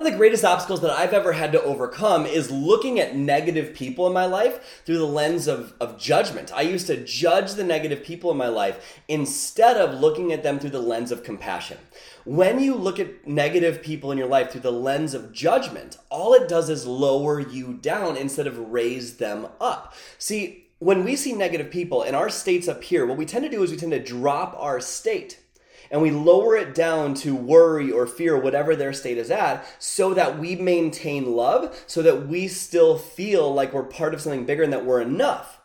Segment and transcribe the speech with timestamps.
[0.00, 3.74] One of the greatest obstacles that I've ever had to overcome is looking at negative
[3.74, 6.50] people in my life through the lens of, of judgment.
[6.56, 10.58] I used to judge the negative people in my life instead of looking at them
[10.58, 11.76] through the lens of compassion.
[12.24, 16.32] When you look at negative people in your life through the lens of judgment, all
[16.32, 19.94] it does is lower you down instead of raise them up.
[20.16, 23.50] See, when we see negative people in our state's up here, what we tend to
[23.50, 25.40] do is we tend to drop our state
[25.90, 30.14] and we lower it down to worry or fear, whatever their state is at, so
[30.14, 34.62] that we maintain love, so that we still feel like we're part of something bigger
[34.62, 35.60] and that we're enough.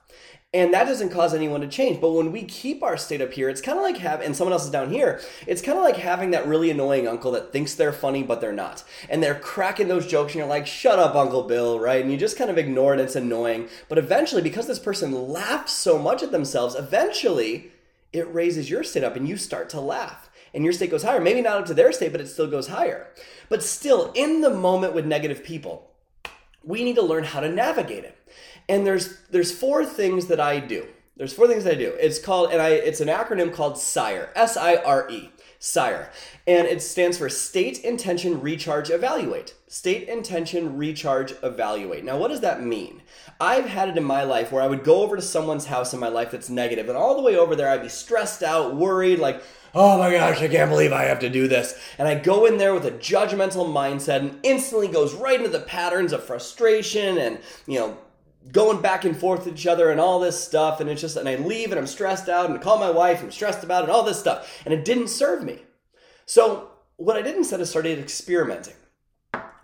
[0.56, 2.00] And that doesn't cause anyone to change.
[2.00, 4.54] But when we keep our state up here, it's kind of like having, and someone
[4.54, 7.76] else is down here, it's kind of like having that really annoying uncle that thinks
[7.76, 8.86] they're funny, but they're not.
[9.10, 12.02] And they're cracking those jokes, and you're like, shut up, Uncle Bill, right?
[12.02, 13.68] And you just kind of ignore it, it's annoying.
[13.90, 17.74] But eventually, because this person laughs so much at themselves, eventually
[18.16, 21.20] it raises your state up and you start to laugh and your state goes higher.
[21.20, 23.08] Maybe not up to their state, but it still goes higher.
[23.50, 25.92] But still, in the moment with negative people,
[26.64, 28.18] we need to learn how to navigate it.
[28.68, 30.88] And there's there's four things that I do.
[31.18, 31.94] There's four things I do.
[32.00, 34.32] It's called and I it's an acronym called SIRE.
[34.36, 35.30] S I R E.
[35.66, 36.12] SIRE.
[36.46, 39.56] And it stands for State Intention Recharge Evaluate.
[39.68, 42.04] State Intention Recharge Evaluate.
[42.04, 43.02] Now, what does that mean?
[43.42, 46.00] I've had it in my life where I would go over to someone's house in
[46.00, 49.18] my life that's negative, and all the way over there, I'd be stressed out, worried,
[49.18, 49.42] like,
[49.74, 51.78] oh my gosh, I can't believe I have to do this.
[51.98, 55.60] And I go in there with a judgmental mindset and instantly goes right into the
[55.60, 57.98] patterns of frustration and, you know,
[58.52, 60.80] going back and forth with each other and all this stuff.
[60.80, 63.20] And it's just, and I leave and I'm stressed out and I call my wife
[63.20, 64.62] and I'm stressed about it and all this stuff.
[64.66, 65.60] And it didn't serve me.
[66.26, 68.76] So what I did instead is started experimenting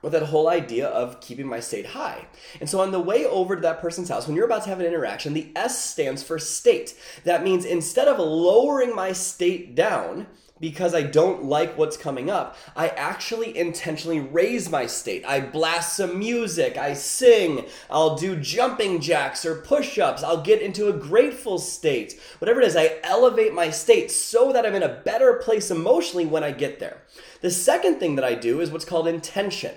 [0.01, 2.25] with that whole idea of keeping my state high.
[2.59, 4.79] And so on the way over to that person's house, when you're about to have
[4.79, 6.95] an interaction, the S stands for state.
[7.23, 10.27] That means instead of lowering my state down,
[10.59, 15.25] because I don't like what's coming up, I actually intentionally raise my state.
[15.25, 20.61] I blast some music, I sing, I'll do jumping jacks or push ups, I'll get
[20.61, 22.21] into a grateful state.
[22.37, 26.27] Whatever it is, I elevate my state so that I'm in a better place emotionally
[26.27, 27.01] when I get there.
[27.41, 29.73] The second thing that I do is what's called intention.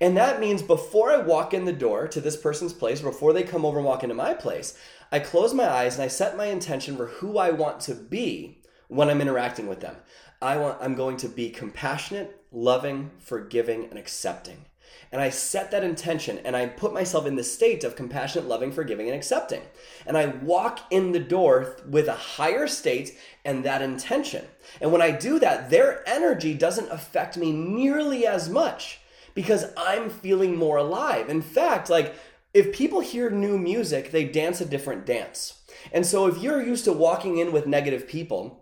[0.00, 3.42] And that means before I walk in the door to this person's place, before they
[3.42, 4.76] come over and walk into my place,
[5.12, 8.62] I close my eyes and I set my intention for who I want to be
[8.88, 9.96] when I'm interacting with them.
[10.40, 14.64] I want I'm going to be compassionate, loving, forgiving, and accepting.
[15.10, 18.72] And I set that intention and I put myself in the state of compassionate, loving,
[18.72, 19.62] forgiving, and accepting.
[20.06, 24.46] And I walk in the door with a higher state and that intention.
[24.80, 29.00] And when I do that, their energy doesn't affect me nearly as much
[29.34, 31.28] because I'm feeling more alive.
[31.28, 32.14] In fact, like
[32.54, 35.62] if people hear new music, they dance a different dance.
[35.92, 38.61] And so if you're used to walking in with negative people,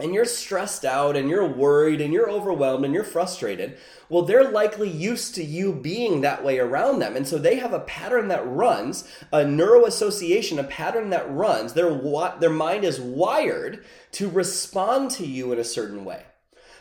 [0.00, 3.76] and you're stressed out and you're worried and you're overwhelmed and you're frustrated,
[4.08, 7.16] well, they're likely used to you being that way around them.
[7.16, 11.74] And so they have a pattern that runs, a neuroassociation, a pattern that runs.
[11.74, 11.90] Their,
[12.40, 16.24] their mind is wired to respond to you in a certain way.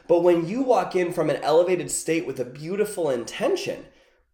[0.07, 3.85] But when you walk in from an elevated state with a beautiful intention,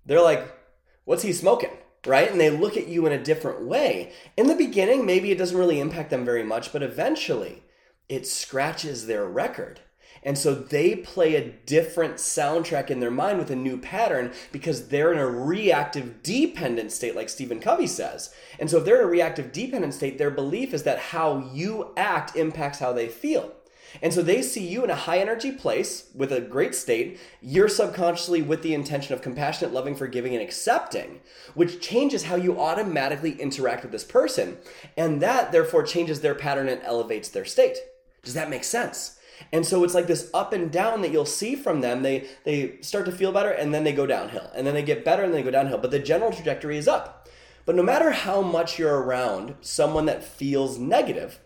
[0.06, 0.56] they're like,
[1.03, 1.72] what's he smoking?
[2.06, 2.31] Right?
[2.31, 4.13] And they look at you in a different way.
[4.38, 7.63] In the beginning, maybe it doesn't really impact them very much, but eventually,
[8.09, 9.79] it scratches their record.
[10.25, 14.88] And so they play a different soundtrack in their mind with a new pattern because
[14.88, 18.33] they're in a reactive dependent state, like Stephen Covey says.
[18.59, 21.94] And so if they're in a reactive dependent state, their belief is that how you
[21.95, 23.53] act impacts how they feel.
[24.01, 27.19] And so they see you in a high energy place with a great state.
[27.39, 31.21] You're subconsciously with the intention of compassionate, loving, forgiving, and accepting,
[31.53, 34.57] which changes how you automatically interact with this person.
[34.97, 37.77] And that therefore changes their pattern and elevates their state.
[38.25, 39.18] Does that make sense?
[39.52, 42.03] And so it's like this up and down that you'll see from them.
[42.03, 44.52] They they start to feel better and then they go downhill.
[44.53, 45.78] And then they get better and they go downhill.
[45.78, 47.30] But the general trajectory is up.
[47.66, 51.40] But no matter how much you're around someone that feels negative,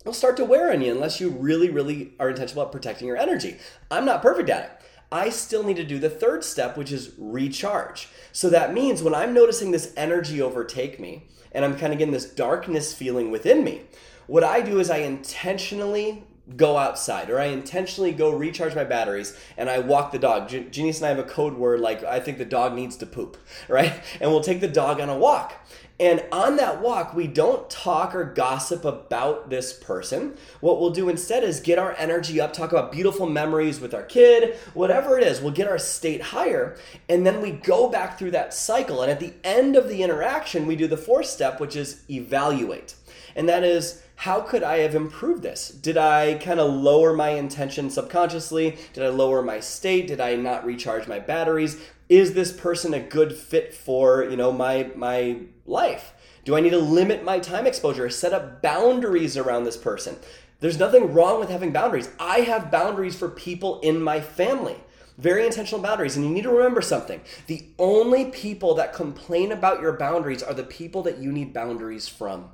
[0.00, 3.16] it'll start to wear on you unless you really, really are intentional about protecting your
[3.16, 3.56] energy.
[3.90, 4.70] I'm not perfect at it.
[5.12, 8.08] I still need to do the third step, which is recharge.
[8.32, 12.12] So that means when I'm noticing this energy overtake me and I'm kind of getting
[12.12, 13.82] this darkness feeling within me,
[14.28, 16.22] what I do is I intentionally
[16.56, 20.48] go outside or I intentionally go recharge my batteries and I walk the dog.
[20.48, 23.36] Genius and I have a code word like I think the dog needs to poop,
[23.68, 23.92] right?
[24.20, 25.54] And we'll take the dog on a walk.
[26.00, 30.34] And on that walk, we don't talk or gossip about this person.
[30.60, 34.04] What we'll do instead is get our energy up, talk about beautiful memories with our
[34.04, 36.78] kid, whatever it is, we'll get our state higher.
[37.10, 39.02] And then we go back through that cycle.
[39.02, 42.94] And at the end of the interaction, we do the fourth step, which is evaluate.
[43.36, 45.70] And that is, how could I have improved this?
[45.70, 48.76] Did I kind of lower my intention subconsciously?
[48.92, 50.08] Did I lower my state?
[50.08, 51.80] Did I not recharge my batteries?
[52.10, 56.12] Is this person a good fit for, you know, my my life?
[56.44, 60.16] Do I need to limit my time exposure set up boundaries around this person?
[60.58, 62.10] There's nothing wrong with having boundaries.
[62.20, 64.76] I have boundaries for people in my family.
[65.16, 66.16] Very intentional boundaries.
[66.16, 67.22] And you need to remember something.
[67.46, 72.06] The only people that complain about your boundaries are the people that you need boundaries
[72.06, 72.50] from.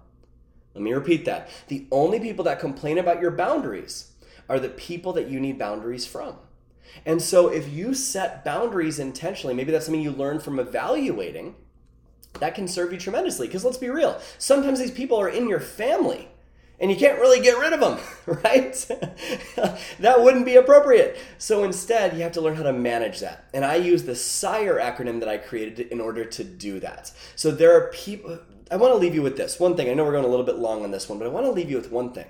[0.76, 1.48] Let me repeat that.
[1.68, 4.12] The only people that complain about your boundaries
[4.46, 6.36] are the people that you need boundaries from.
[7.06, 11.54] And so if you set boundaries intentionally, maybe that's something you learn from evaluating,
[12.40, 13.46] that can serve you tremendously.
[13.46, 16.28] Because let's be real, sometimes these people are in your family
[16.78, 17.98] and you can't really get rid of them,
[18.44, 18.72] right?
[19.98, 21.18] that wouldn't be appropriate.
[21.38, 23.48] So instead, you have to learn how to manage that.
[23.54, 27.12] And I use the SIRE acronym that I created in order to do that.
[27.34, 28.38] So there are people,
[28.70, 29.88] I want to leave you with this one thing.
[29.88, 31.52] I know we're going a little bit long on this one, but I want to
[31.52, 32.28] leave you with one thing.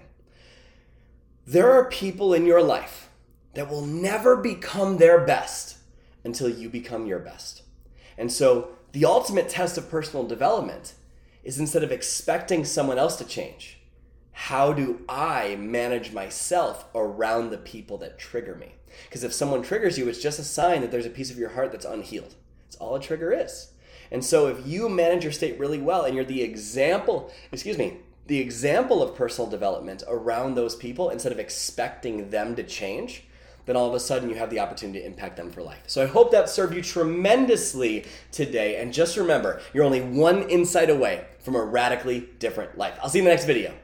[1.46, 3.08] There are people in your life
[3.54, 5.78] that will never become their best
[6.24, 7.62] until you become your best.
[8.18, 10.94] And so the ultimate test of personal development
[11.44, 13.75] is instead of expecting someone else to change,
[14.38, 18.74] how do I manage myself around the people that trigger me?
[19.04, 21.48] Because if someone triggers you, it's just a sign that there's a piece of your
[21.48, 22.34] heart that's unhealed.
[22.68, 23.72] It's all a trigger is.
[24.10, 27.96] And so if you manage your state really well and you're the example, excuse me,
[28.26, 33.24] the example of personal development around those people instead of expecting them to change,
[33.64, 35.82] then all of a sudden you have the opportunity to impact them for life.
[35.86, 38.82] So I hope that served you tremendously today.
[38.82, 42.98] And just remember, you're only one insight away from a radically different life.
[43.02, 43.76] I'll see you in the next video.